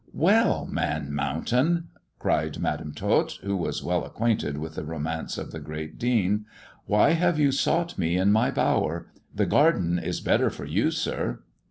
[0.15, 5.59] "Well, Man Mountain," cried Madam Tot, who was well acquainted with the romance of the
[5.59, 6.45] great Dean,
[6.87, 10.89] why have you sought me in my bower 1 The garden is better for you,
[10.89, 11.43] sir."